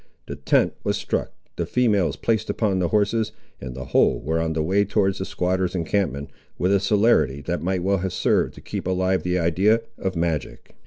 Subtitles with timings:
[0.25, 4.53] The tent was struck, the females placed upon the horses, and the whole were on
[4.53, 8.61] the way towards the squatter's encampment, with a celerity that might well have served to
[8.61, 10.73] keep alive the idea of magic.